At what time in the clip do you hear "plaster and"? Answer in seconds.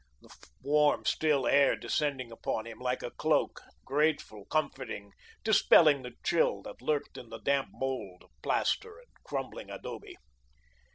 8.41-9.11